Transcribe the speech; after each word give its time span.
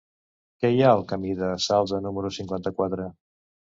Què 0.63 0.69
hi 0.77 0.81
ha 0.85 0.93
al 0.93 1.03
camí 1.11 1.35
del 1.41 1.61
Salze 1.67 2.03
número 2.07 2.33
cinquanta-quatre? 2.39 3.07